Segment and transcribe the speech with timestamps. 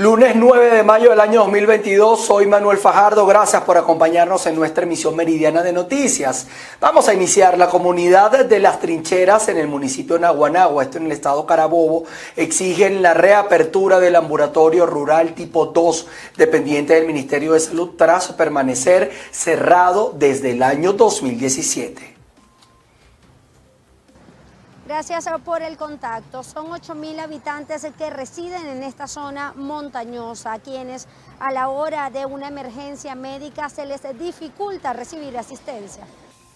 [0.00, 4.84] Lunes 9 de mayo del año 2022, soy Manuel Fajardo, gracias por acompañarnos en nuestra
[4.84, 6.46] emisión meridiana de noticias.
[6.80, 11.04] Vamos a iniciar la comunidad de las trincheras en el municipio de Naguanagua, esto en
[11.04, 17.60] el estado Carabobo, exigen la reapertura del ambulatorio rural tipo 2, dependiente del Ministerio de
[17.60, 22.19] Salud, tras permanecer cerrado desde el año 2017.
[24.90, 26.42] Gracias por el contacto.
[26.42, 31.06] Son 8.000 habitantes que residen en esta zona montañosa, a quienes
[31.38, 36.04] a la hora de una emergencia médica se les dificulta recibir asistencia.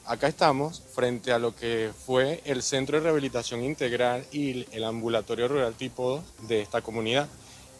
[0.04, 5.46] Acá estamos frente a lo que fue el Centro de Rehabilitación Integral y el Ambulatorio
[5.46, 7.28] Rural Tipo 2 de esta comunidad,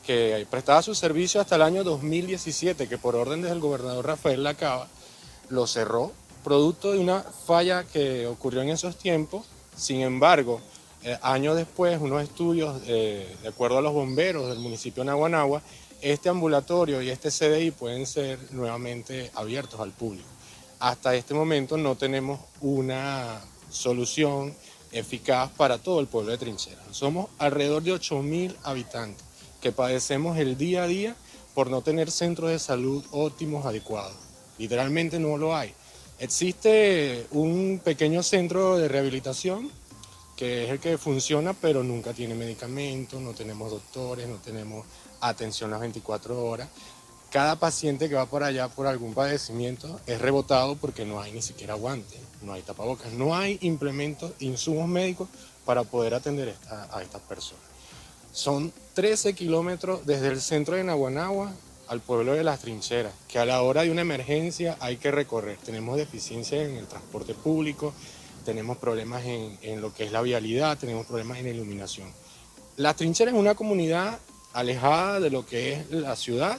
[0.07, 4.87] que prestaba su servicio hasta el año 2017, que por orden del gobernador Rafael Lacaba
[5.49, 6.13] lo cerró,
[6.45, 9.47] producto de una falla que ocurrió en esos tiempos
[9.77, 10.61] sin embargo,
[11.03, 15.63] eh, años después, unos estudios, eh, de acuerdo a los bomberos del municipio de Naguanagua,
[16.01, 20.29] este ambulatorio y este CDI pueden ser nuevamente abiertos al público.
[20.81, 23.41] Hasta este momento no tenemos una
[23.71, 24.55] solución
[24.93, 26.83] eficaz para todo el pueblo de Trinchera.
[26.91, 29.25] Somos alrededor de 8.000 habitantes
[29.61, 31.17] que padecemos el día a día
[31.55, 34.15] por no tener centros de salud óptimos adecuados.
[34.59, 35.75] Literalmente no lo hay.
[36.19, 39.71] Existe un pequeño centro de rehabilitación
[40.37, 44.85] que es el que funciona, pero nunca tiene medicamentos, no tenemos doctores, no tenemos
[45.21, 46.69] atención las 24 horas.
[47.31, 51.43] Cada paciente que va por allá por algún padecimiento es rebotado porque no hay ni
[51.43, 55.29] siquiera guantes, no hay tapabocas, no hay implementos, insumos médicos
[55.65, 57.65] para poder atender a estas personas.
[58.33, 61.53] Son 13 kilómetros desde el centro de Naguanagua
[61.95, 65.57] al pueblo de las trincheras, que a la hora de una emergencia hay que recorrer.
[65.65, 67.95] Tenemos deficiencia en el transporte público,
[68.45, 72.13] tenemos problemas en, en lo que es la vialidad, tenemos problemas en la iluminación.
[72.77, 74.19] Las trincheras es una comunidad
[74.53, 76.59] alejada de lo que es la ciudad,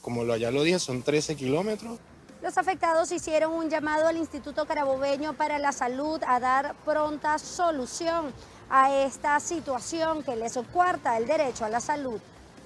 [0.00, 1.98] como ya lo dije, son 13 kilómetros.
[2.42, 8.32] Los afectados hicieron un llamado al Instituto Carabobeño para la Salud a dar pronta solución
[8.70, 12.18] a esta situación que les cuarta el derecho a la salud.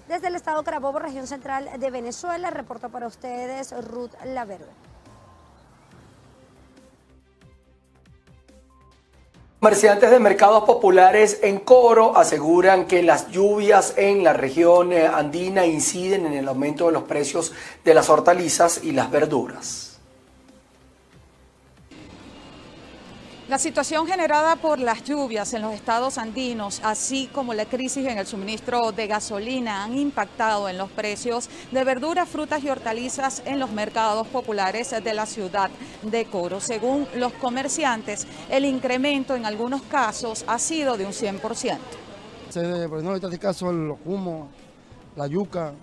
[0.08, 4.68] Desde el estado Carabobo, región central de Venezuela, reporto para ustedes Ruth Laverde.
[9.60, 15.64] Comerciantes de mercados populares en Coro aseguran que las lluvias en la región eh, andina
[15.64, 19.93] inciden en el aumento de los precios de las hortalizas y las verduras.
[23.46, 28.16] La situación generada por las lluvias en los estados andinos, así como la crisis en
[28.16, 33.60] el suministro de gasolina, han impactado en los precios de verduras, frutas y hortalizas en
[33.60, 35.68] los mercados populares de la ciudad
[36.00, 36.58] de Coro.
[36.58, 41.38] Según los comerciantes, el incremento en algunos casos ha sido de un 100%.
[41.38, 44.48] Por ejemplo, en este caso el humo,
[45.16, 45.74] la yuca,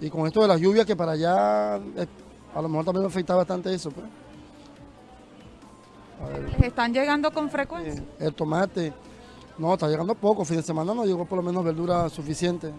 [0.00, 2.06] y con esto de las lluvias que para allá eh,
[2.54, 3.90] a lo mejor también afecta bastante eso.
[3.90, 4.06] Pues.
[6.58, 8.02] ¿Les están llegando con frecuencia?
[8.18, 8.92] el tomate,
[9.58, 10.44] no, está llegando poco.
[10.44, 12.72] Fin de semana no llegó por lo menos verdura suficiente.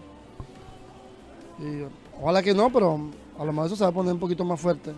[2.20, 3.00] ojalá que no, pero
[3.38, 4.92] a lo mejor eso se va a poner un poquito más fuerte.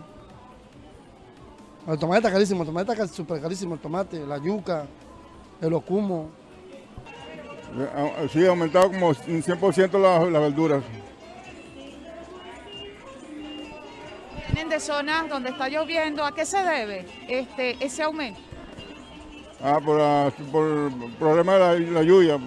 [1.87, 4.85] El tomate está carísimo, el tomate está súper carísimo, el tomate, la yuca,
[5.61, 6.29] el ocumo.
[8.31, 10.83] Sí, ha aumentado como un 100% las verduras.
[14.53, 18.39] De zonas donde está lloviendo, ¿a qué se debe este, ese aumento?
[19.61, 22.37] Ah, por, el problema de la, lluvia,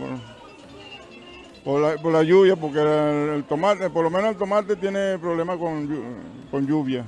[1.64, 7.04] por, la, lluvia, porque el, tomate, por lo menos el tomate tiene problemas con, lluvia.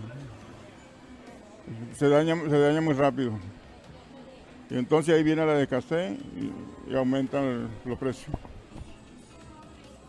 [1.96, 3.32] Se daña, se daña muy rápido.
[4.70, 8.34] Y entonces ahí viene la escasez y, y aumentan los precios.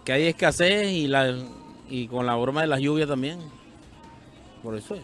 [0.06, 1.36] Que hay escasez y, la,
[1.90, 3.40] y con la broma de las lluvias también.
[4.64, 5.02] Por eso es.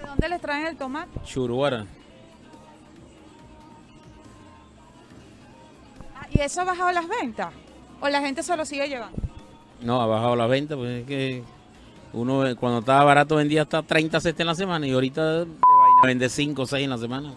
[0.00, 1.20] ¿De dónde les traen el tomate?
[1.24, 1.86] Churuara.
[6.16, 7.52] Ah, ¿Y eso ha bajado las ventas?
[8.00, 9.16] ¿O la gente se lo sigue llevando?
[9.80, 11.44] No, ha bajado las ventas, pues es que
[12.12, 15.44] uno cuando estaba barato vendía hasta 30 cestas en la semana y ahorita
[16.02, 17.34] vende 5 o 6 en la semana.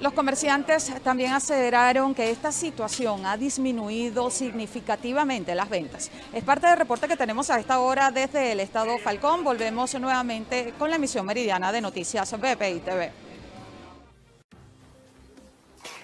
[0.00, 6.10] Los comerciantes también aseveraron que esta situación ha disminuido significativamente las ventas.
[6.32, 9.44] Es parte del reporte que tenemos a esta hora desde el estado Falcón.
[9.44, 13.29] Volvemos nuevamente con la emisión meridiana de Noticias BPI TV.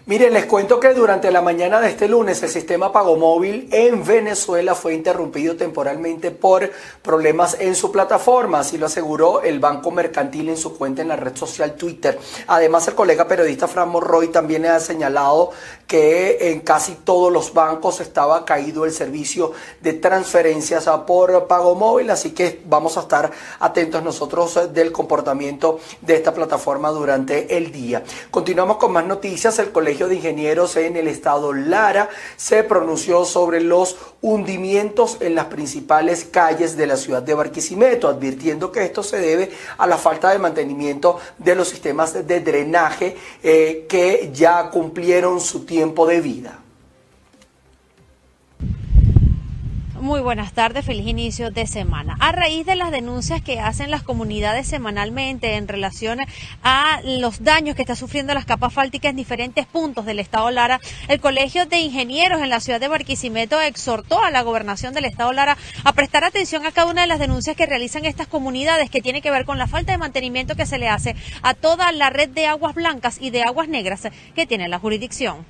[0.08, 4.04] Miren, les cuento que durante la mañana de este lunes el sistema pago móvil en
[4.04, 6.70] Venezuela fue interrumpido temporalmente por
[7.02, 11.16] problemas en su plataforma, así lo aseguró el Banco Mercantil en su cuenta en la
[11.16, 12.20] red social Twitter.
[12.46, 15.50] Además, el colega periodista Fran Morroy también ha señalado
[15.88, 22.10] que en casi todos los bancos estaba caído el servicio de transferencias por pago móvil,
[22.10, 28.04] así que vamos a estar atentos nosotros del comportamiento de esta plataforma durante el día.
[28.30, 29.58] Continuamos con más noticias.
[29.58, 35.46] El Colegio de Ingenieros en el estado Lara se pronunció sobre los hundimientos en las
[35.46, 40.30] principales calles de la ciudad de Barquisimeto, advirtiendo que esto se debe a la falta
[40.30, 46.65] de mantenimiento de los sistemas de drenaje eh, que ya cumplieron su tiempo de vida.
[50.06, 52.16] Muy buenas tardes, feliz inicio de semana.
[52.20, 56.20] A raíz de las denuncias que hacen las comunidades semanalmente en relación
[56.62, 60.80] a los daños que está sufriendo las capas fálticas en diferentes puntos del estado Lara,
[61.08, 65.32] el Colegio de Ingenieros en la ciudad de Barquisimeto exhortó a la gobernación del estado
[65.32, 69.02] Lara a prestar atención a cada una de las denuncias que realizan estas comunidades que
[69.02, 72.10] tiene que ver con la falta de mantenimiento que se le hace a toda la
[72.10, 74.06] red de aguas blancas y de aguas negras
[74.36, 75.44] que tiene la jurisdicción.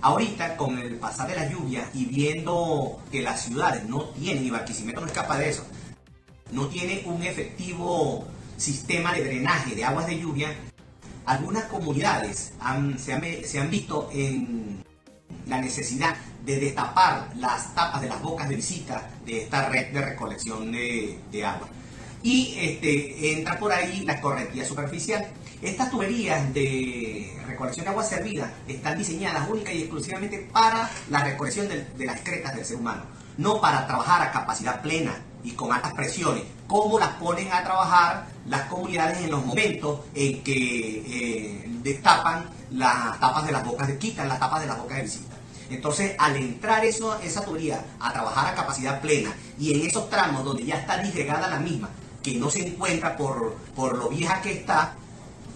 [0.00, 4.50] Ahorita, con el pasar de las lluvias y viendo que las ciudades no tienen, y
[4.50, 5.64] Barquisimeto no escapa de eso,
[6.52, 10.54] no tiene un efectivo sistema de drenaje de aguas de lluvia,
[11.26, 12.52] algunas comunidades
[12.96, 14.82] se, han, visto en
[15.46, 20.00] la necesidad de destapar las tapas de las bocas de visita de esta red de
[20.00, 21.68] recolección de, agua.
[22.22, 25.28] Y este, entra por ahí la correntía superficial.
[25.60, 31.68] Estas tuberías de recolección de agua servida están diseñadas única y exclusivamente para la recolección
[31.68, 33.02] de, las cretas del ser humano,
[33.38, 38.28] no para trabajar a capacidad plena y con altas presiones, como las ponen a trabajar
[38.46, 44.28] las comunidades en los momentos en que eh, destapan las tapas de las bocas, quitan
[44.28, 45.36] las tapas de las bocas de visita.
[45.70, 50.44] Entonces, al entrar eso, esa tubería a trabajar a capacidad plena y en esos tramos
[50.44, 51.90] donde ya está disgregada la misma,
[52.22, 54.94] que no se encuentra por, por lo vieja que está,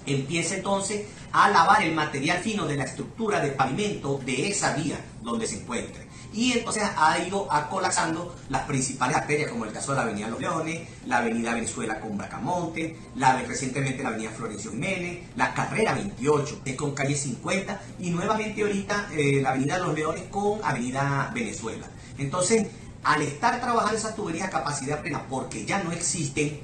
[0.06, 4.98] empieza entonces a lavar el material fino de la estructura de pavimento de esa vía
[5.22, 6.12] donde se encuentre.
[6.34, 10.40] Y entonces ha ido colapsando las principales arterias, como el caso de la Avenida Los
[10.40, 16.62] Leones, la Avenida Venezuela con Bracamonte, la, recientemente la Avenida Florencio Jiménez, la Carrera 28
[16.76, 21.86] con calle 50 y nuevamente ahorita eh, la Avenida Los Leones con Avenida Venezuela.
[22.16, 22.66] Entonces,
[23.04, 26.60] al estar trabajando esas tuberías a capacidad plena, porque ya no existen,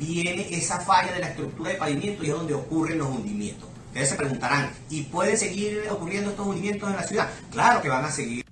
[0.00, 3.68] viene esa falla de la estructura de pavimento y es donde ocurren los hundimientos.
[3.88, 7.30] Ustedes se preguntarán, ¿y pueden seguir ocurriendo estos hundimientos en la ciudad?
[7.50, 8.49] Claro que van a seguir.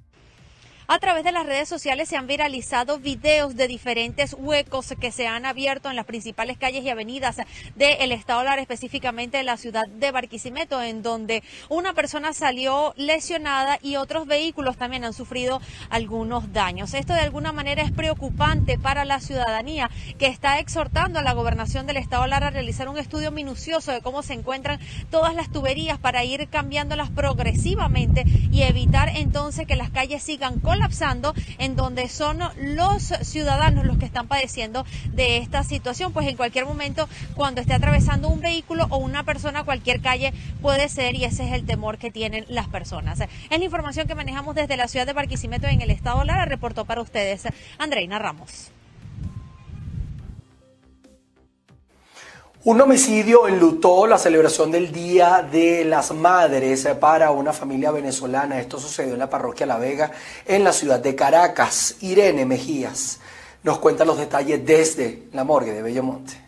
[0.91, 5.27] A través de las redes sociales se han viralizado videos de diferentes huecos que se
[5.27, 7.37] han abierto en las principales calles y avenidas
[7.77, 13.79] del estado Lara, específicamente de la ciudad de Barquisimeto, en donde una persona salió lesionada
[13.83, 16.95] y otros vehículos también han sufrido algunos daños.
[16.95, 21.87] Esto de alguna manera es preocupante para la ciudadanía que está exhortando a la gobernación
[21.87, 24.81] del estado Lara a realizar un estudio minucioso de cómo se encuentran
[25.11, 30.78] todas las tuberías para ir cambiándolas progresivamente y evitar entonces que las calles sigan con
[30.79, 36.37] colapsando, en donde son los ciudadanos los que están padeciendo de esta situación, pues en
[36.37, 40.33] cualquier momento cuando esté atravesando un vehículo o una persona, cualquier calle
[40.63, 43.19] puede ser y ese es el temor que tienen las personas.
[43.21, 46.85] Es la información que manejamos desde la ciudad de Barquisimeto en el estado Lara, reportó
[46.85, 47.49] para ustedes
[47.79, 48.71] Andreina Ramos.
[52.69, 58.61] Un homicidio enlutó la celebración del Día de las Madres para una familia venezolana.
[58.61, 60.13] Esto sucedió en la parroquia La Vega,
[60.45, 61.97] en la ciudad de Caracas.
[62.03, 63.21] Irene Mejías
[63.63, 66.48] nos cuenta los detalles desde la morgue de Bellomonte.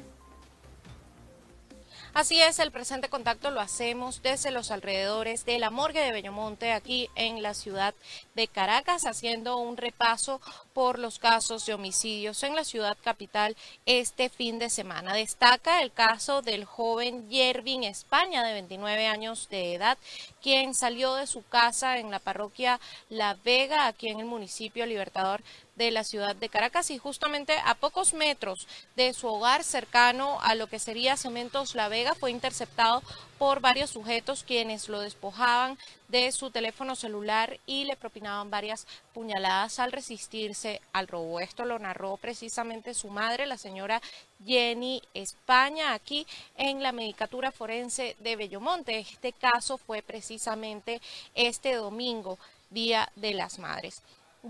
[2.21, 6.71] Así es, el presente contacto lo hacemos desde los alrededores de la morgue de Bellomonte,
[6.71, 7.95] aquí en la ciudad
[8.35, 10.39] de Caracas, haciendo un repaso
[10.75, 15.15] por los casos de homicidios en la ciudad capital este fin de semana.
[15.15, 19.97] Destaca el caso del joven Yervin España, de 29 años de edad,
[20.43, 25.43] quien salió de su casa en la parroquia La Vega, aquí en el municipio Libertador
[25.77, 30.55] de la ciudad de Caracas y justamente a pocos metros de su hogar cercano a
[30.55, 33.03] lo que sería Cementos La Vega fue interceptado
[33.41, 35.79] por varios sujetos quienes lo despojaban
[36.09, 41.41] de su teléfono celular y le propinaban varias puñaladas al resistirse al robo.
[41.41, 44.03] Esto lo narró precisamente su madre, la señora
[44.45, 46.27] Jenny España, aquí
[46.59, 48.99] en la Medicatura Forense de Bellomonte.
[48.99, 51.01] Este caso fue precisamente
[51.35, 54.03] este domingo, Día de las Madres.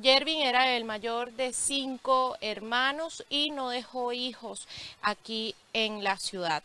[0.02, 4.66] Yervin era el mayor de cinco hermanos y no dejó hijos
[5.00, 6.64] aquí en la ciudad.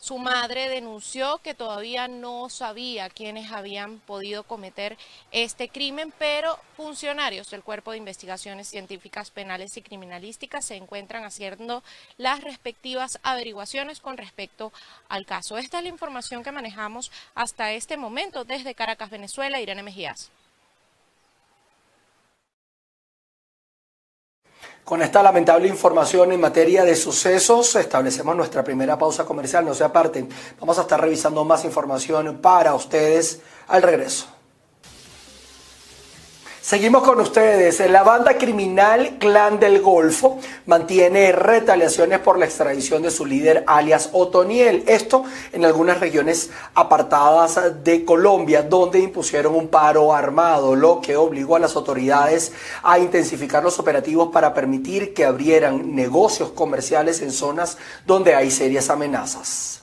[0.00, 4.96] Su madre denunció que todavía no sabía quiénes habían podido cometer
[5.30, 11.84] este crimen, pero funcionarios del Cuerpo de Investigaciones Científicas Penales y Criminalísticas se encuentran haciendo
[12.16, 14.72] las respectivas averiguaciones con respecto
[15.10, 15.58] al caso.
[15.58, 19.60] Esta es la información que manejamos hasta este momento desde Caracas, Venezuela.
[19.60, 20.30] Irene Mejías.
[24.84, 29.64] Con esta lamentable información en materia de sucesos, establecemos nuestra primera pausa comercial.
[29.64, 34.39] No se aparten, vamos a estar revisando más información para ustedes al regreso.
[36.62, 37.80] Seguimos con ustedes.
[37.90, 44.10] La banda criminal Clan del Golfo mantiene retaliaciones por la extradición de su líder alias
[44.12, 44.84] Otoniel.
[44.86, 51.56] Esto en algunas regiones apartadas de Colombia, donde impusieron un paro armado, lo que obligó
[51.56, 52.52] a las autoridades
[52.82, 58.90] a intensificar los operativos para permitir que abrieran negocios comerciales en zonas donde hay serias
[58.90, 59.79] amenazas.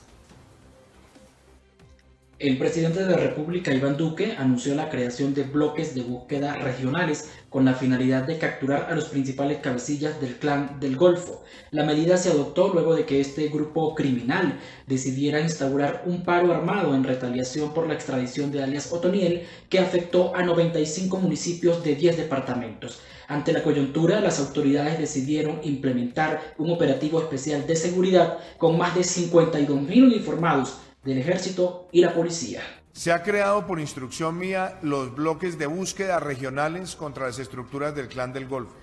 [2.40, 7.32] El presidente de la República, Iván Duque, anunció la creación de bloques de búsqueda regionales
[7.50, 11.44] con la finalidad de capturar a los principales cabecillas del clan del Golfo.
[11.72, 16.94] La medida se adoptó luego de que este grupo criminal decidiera instaurar un paro armado
[16.94, 22.18] en retaliación por la extradición de alias Otoniel que afectó a 95 municipios de 10
[22.18, 23.00] departamentos.
[23.28, 29.02] Ante la coyuntura, las autoridades decidieron implementar un operativo especial de seguridad con más de
[29.02, 32.62] 52.000 uniformados del ejército y la policía.
[32.92, 38.10] Se ha creado por instrucción mía los bloques de búsqueda regionales contra las estructuras del
[38.10, 38.76] Clan del Golfo.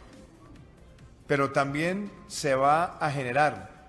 [1.26, 3.88] Pero también se va a generar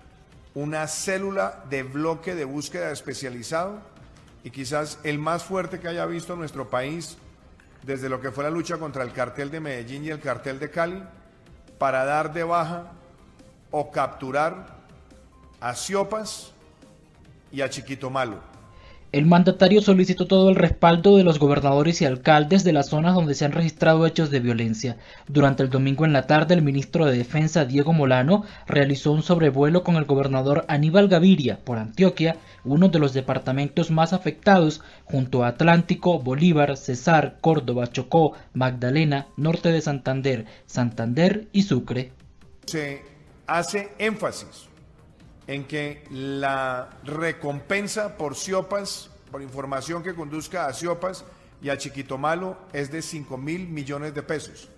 [0.54, 3.80] una célula de bloque de búsqueda especializado
[4.44, 7.16] y quizás el más fuerte que haya visto nuestro país
[7.84, 10.70] desde lo que fue la lucha contra el cartel de Medellín y el cartel de
[10.70, 11.02] Cali
[11.78, 12.92] para dar de baja
[13.70, 14.76] o capturar
[15.58, 16.52] a Ciopas
[17.52, 18.56] y a Chiquito Malo.
[19.12, 23.34] El mandatario solicitó todo el respaldo de los gobernadores y alcaldes de las zonas donde
[23.34, 24.98] se han registrado hechos de violencia.
[25.28, 29.84] Durante el domingo en la tarde, el ministro de Defensa, Diego Molano, realizó un sobrevuelo
[29.84, 35.48] con el gobernador Aníbal Gaviria por Antioquia, uno de los departamentos más afectados, junto a
[35.48, 42.12] Atlántico, Bolívar, Cesar, Córdoba, Chocó, Magdalena, Norte de Santander, Santander y Sucre.
[42.66, 43.02] Se
[43.46, 44.68] hace énfasis
[45.46, 51.24] en que la recompensa por Ciopas, por información que conduzca a Ciopas
[51.62, 54.68] y a Chiquito Malo, es de 5 mil millones de pesos.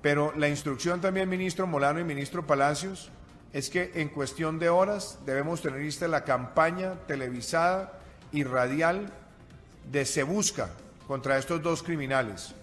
[0.00, 3.10] Pero la instrucción también, ministro Molano y ministro Palacios,
[3.52, 8.00] es que en cuestión de horas debemos tener lista la campaña televisada
[8.32, 9.12] y radial
[9.90, 10.70] de Se Busca
[11.06, 12.54] contra estos dos criminales.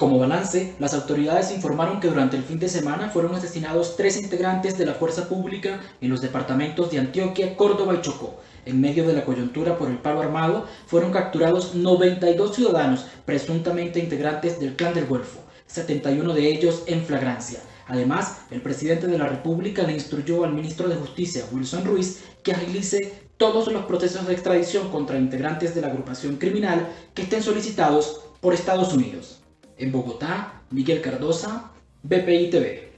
[0.00, 4.78] Como balance, las autoridades informaron que durante el fin de semana fueron asesinados tres integrantes
[4.78, 8.40] de la fuerza pública en los departamentos de Antioquia, Córdoba y Chocó.
[8.64, 14.58] En medio de la coyuntura por el paro armado, fueron capturados 92 ciudadanos presuntamente integrantes
[14.58, 17.60] del Clan del Golfo, 71 de ellos en flagrancia.
[17.86, 22.52] Además, el presidente de la República le instruyó al ministro de Justicia, Wilson Ruiz, que
[22.52, 28.22] agilice todos los procesos de extradición contra integrantes de la agrupación criminal que estén solicitados
[28.40, 29.39] por Estados Unidos.
[29.80, 31.70] En Bogotá, Miguel Cardosa,
[32.02, 32.90] BPI TV.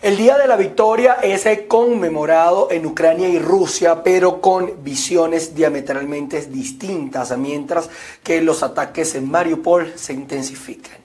[0.00, 6.40] El Día de la Victoria es conmemorado en Ucrania y Rusia, pero con visiones diametralmente
[6.46, 7.90] distintas, mientras
[8.22, 11.01] que los ataques en Mariupol se intensifican.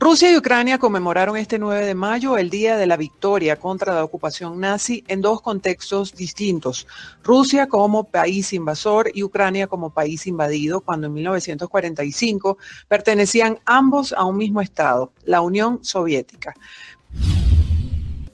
[0.00, 4.04] Rusia y Ucrania conmemoraron este 9 de mayo el Día de la Victoria contra la
[4.04, 6.86] ocupación nazi en dos contextos distintos.
[7.24, 14.24] Rusia como país invasor y Ucrania como país invadido, cuando en 1945 pertenecían ambos a
[14.24, 16.54] un mismo Estado, la Unión Soviética.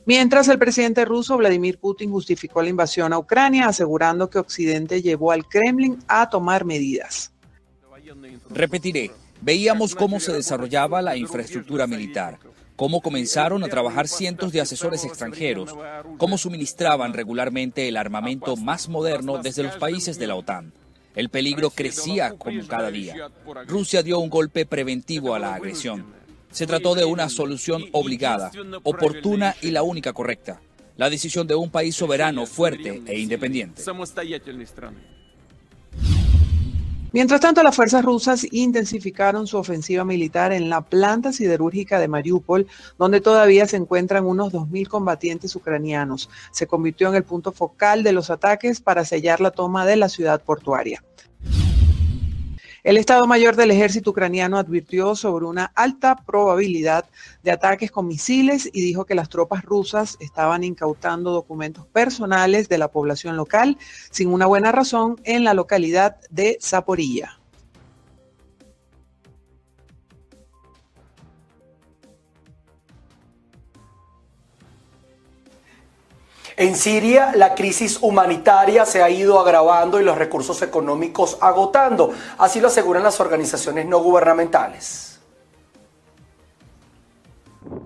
[0.04, 5.33] Mientras el presidente ruso Vladimir Putin justificó la invasión a Ucrania, asegurando que Occidente llevó
[5.33, 7.33] al Kremlin a tomar medidas.
[8.50, 9.11] Repetiré,
[9.45, 12.39] Veíamos cómo se desarrollaba la infraestructura militar,
[12.77, 15.77] cómo comenzaron a trabajar cientos de asesores extranjeros,
[16.17, 20.73] cómo suministraban regularmente el armamento más moderno desde los países de la OTAN.
[21.15, 23.31] El peligro crecía como cada día.
[23.67, 26.07] Rusia dio un golpe preventivo a la agresión.
[26.51, 28.51] Se trató de una solución obligada,
[28.83, 30.63] oportuna y la única correcta.
[30.97, 33.83] La decisión de un país soberano, fuerte e independiente.
[37.14, 42.66] Mientras tanto, las fuerzas rusas intensificaron su ofensiva militar en la planta siderúrgica de Mariupol,
[42.99, 46.28] donde todavía se encuentran unos 2.000 combatientes ucranianos.
[46.50, 50.09] Se convirtió en el punto focal de los ataques para sellar la toma de la
[50.09, 51.04] ciudad portuaria.
[52.85, 57.07] El Estado Mayor del Ejército ucraniano advirtió sobre una alta probabilidad
[57.43, 62.76] de ataques con misiles y dijo que las tropas rusas estaban incautando documentos personales de
[62.76, 63.79] la población local
[64.11, 67.38] sin una buena razón en la localidad de Zaporilla.
[76.57, 82.61] En Siria la crisis humanitaria se ha ido agravando y los recursos económicos agotando, así
[82.61, 85.13] lo aseguran las organizaciones no gubernamentales.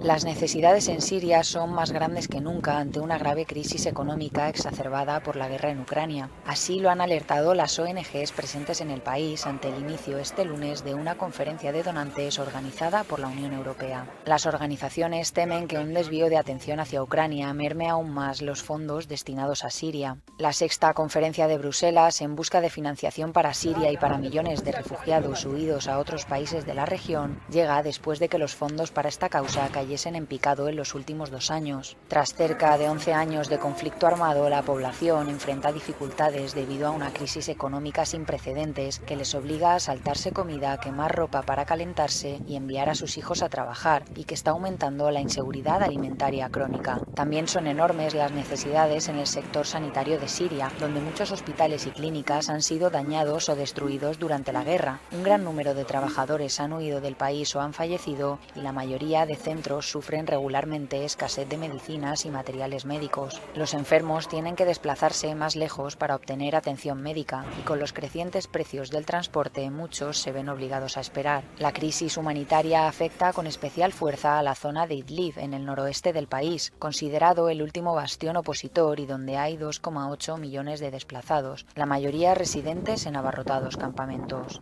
[0.01, 5.21] Las necesidades en Siria son más grandes que nunca ante una grave crisis económica exacerbada
[5.21, 6.31] por la guerra en Ucrania.
[6.47, 10.85] Así lo han alertado las ONGs presentes en el país ante el inicio este lunes
[10.85, 14.07] de una conferencia de donantes organizada por la Unión Europea.
[14.25, 19.09] Las organizaciones temen que un desvío de atención hacia Ucrania merme aún más los fondos
[19.09, 20.19] destinados a Siria.
[20.39, 24.73] La sexta conferencia de Bruselas en busca de financiación para Siria y para millones de
[24.73, 29.09] refugiados huidos a otros países de la región llega después de que los fondos para
[29.09, 31.97] esta causa cayesen en picado en los últimos dos años.
[32.09, 37.13] Tras cerca de 11 años de conflicto armado, la población enfrenta dificultades debido a una
[37.13, 42.57] crisis económica sin precedentes que les obliga a saltarse comida, quemar ropa para calentarse y
[42.57, 47.01] enviar a sus hijos a trabajar, y que está aumentando la inseguridad alimentaria crónica.
[47.15, 51.91] También son enormes las necesidades en el sector sanitario de Siria, donde muchos hospitales y
[51.91, 54.99] clínicas han sido dañados o destruidos durante la guerra.
[55.13, 59.25] Un gran número de trabajadores han huido del país o han fallecido y la mayoría
[59.25, 63.41] de centros sufren regularmente escasez de medicinas y materiales médicos.
[63.55, 68.47] Los enfermos tienen que desplazarse más lejos para obtener atención médica y con los crecientes
[68.47, 71.45] precios del transporte muchos se ven obligados a esperar.
[71.59, 76.13] La crisis humanitaria afecta con especial fuerza a la zona de Idlib en el noroeste
[76.13, 81.87] del país, considerado el último bastión opositor y donde hay 2,8 millones de desplazados, la
[81.87, 84.61] mayoría residentes en abarrotados campamentos.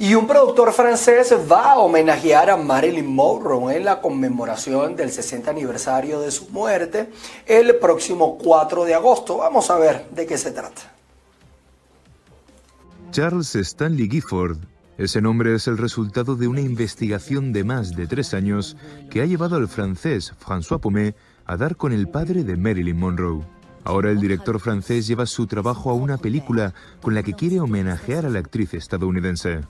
[0.00, 5.50] Y un productor francés va a homenajear a Marilyn Monroe en la conmemoración del 60
[5.50, 7.10] aniversario de su muerte
[7.46, 9.38] el próximo 4 de agosto.
[9.38, 10.94] Vamos a ver de qué se trata.
[13.10, 14.58] Charles Stanley Gifford.
[14.98, 18.76] Ese nombre es el resultado de una investigación de más de tres años
[19.10, 23.42] que ha llevado al francés François Pomé a dar con el padre de Marilyn Monroe.
[23.82, 26.72] Ahora el director francés lleva su trabajo a una película
[27.02, 29.62] con la que quiere homenajear a la actriz estadounidense.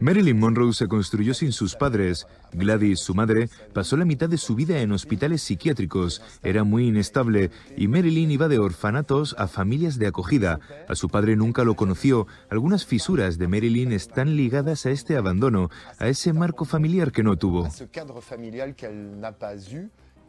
[0.00, 2.26] Marilyn Monroe se construyó sin sus padres.
[2.52, 6.22] Gladys, su madre, pasó la mitad de su vida en hospitales psiquiátricos.
[6.42, 10.60] Era muy inestable y Marilyn iba de orfanatos a familias de acogida.
[10.88, 12.26] A su padre nunca lo conoció.
[12.50, 17.36] Algunas fisuras de Marilyn están ligadas a este abandono, a ese marco familiar que no
[17.36, 17.68] tuvo.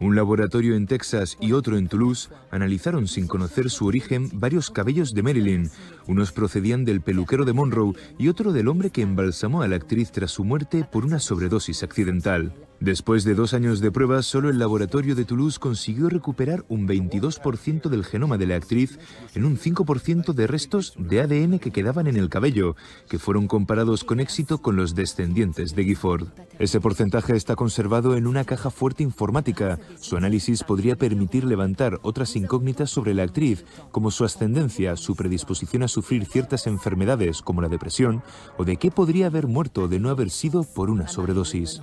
[0.03, 5.13] Un laboratorio en Texas y otro en Toulouse analizaron sin conocer su origen varios cabellos
[5.13, 5.71] de Marilyn.
[6.07, 10.11] Unos procedían del peluquero de Monroe y otro del hombre que embalsamó a la actriz
[10.11, 12.53] tras su muerte por una sobredosis accidental.
[12.83, 17.87] Después de dos años de pruebas, solo el laboratorio de Toulouse consiguió recuperar un 22%
[17.87, 18.99] del genoma de la actriz
[19.35, 22.75] en un 5% de restos de ADN que quedaban en el cabello,
[23.07, 26.27] que fueron comparados con éxito con los descendientes de Gifford.
[26.59, 29.79] Ese porcentaje está conservado en una caja fuerte informática.
[30.01, 35.83] Su análisis podría permitir levantar otras incógnitas sobre la actriz, como su ascendencia, su predisposición
[35.83, 38.23] a sufrir ciertas enfermedades como la depresión,
[38.57, 41.81] o de qué podría haber muerto de no haber sido por una sobredosis.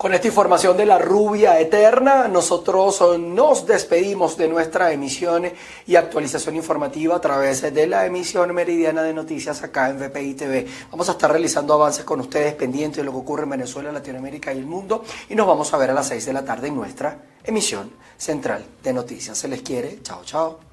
[0.00, 5.44] Con esta información de la rubia eterna, nosotros nos despedimos de nuestra emisión
[5.86, 10.66] y actualización informativa a través de la emisión meridiana de noticias acá en VPI TV.
[10.90, 14.54] Vamos a estar realizando avances con ustedes pendientes de lo que ocurre en Venezuela, Latinoamérica
[14.54, 16.76] y el mundo y nos vamos a ver a las 6 de la tarde en
[16.76, 19.36] nuestra emisión central de noticias.
[19.36, 20.00] Se les quiere.
[20.02, 20.69] Chao, chao.